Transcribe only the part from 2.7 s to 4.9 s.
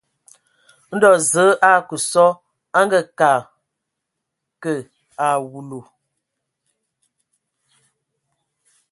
a a ngakǝ